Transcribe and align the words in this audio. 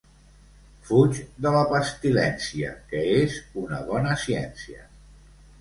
Fuig 0.87 1.19
de 1.45 1.51
la 1.57 1.61
pestilència, 1.73 2.71
que 2.95 3.05
és 3.19 3.39
una 3.65 3.83
bona 3.93 4.17
ciència. 4.27 4.89